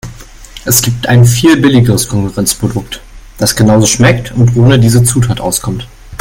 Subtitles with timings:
[0.65, 3.01] Es gibt ein viel billigeres Konkurrenzprodukt,
[3.37, 5.87] das genauso schmeckt und ohne diese Zutat auskommt.